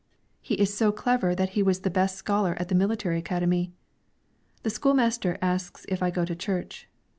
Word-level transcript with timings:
He 0.41 0.55
is 0.55 0.73
so 0.73 0.91
clever 0.91 1.35
that 1.35 1.49
he 1.51 1.61
was 1.61 1.81
the 1.81 1.91
best 1.91 2.15
scholar 2.15 2.55
at 2.59 2.69
the 2.69 2.73
military 2.73 3.19
academy. 3.19 3.71
The 4.63 4.71
school 4.71 4.95
master 4.95 5.37
asks 5.43 5.85
if 5.89 6.01
I 6.01 6.09
go 6.09 6.25
to 6.25 6.35
church. 6.35 6.87